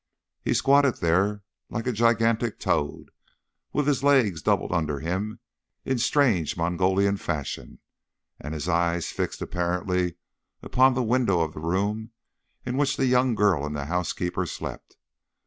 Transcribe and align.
He 0.41 0.55
squatted 0.55 0.95
there 0.95 1.43
like 1.69 1.85
a 1.85 1.91
gigantic 1.91 2.59
toad, 2.59 3.11
with 3.71 3.85
his 3.85 4.01
legs 4.03 4.41
doubled 4.41 4.71
under 4.71 4.99
him 4.99 5.39
in 5.85 5.99
strange 5.99 6.57
Mongolian 6.57 7.17
fashion, 7.17 7.77
and 8.39 8.55
his 8.55 8.67
eyes 8.67 9.11
fixed 9.11 9.43
apparently 9.43 10.15
upon 10.63 10.95
the 10.95 11.03
window 11.03 11.41
of 11.41 11.53
the 11.53 11.59
room 11.59 12.13
in 12.65 12.77
which 12.77 12.97
the 12.97 13.05
young 13.05 13.35
girl 13.35 13.63
and 13.63 13.75
the 13.75 13.85
housekeeper 13.85 14.47
slept. 14.47 14.97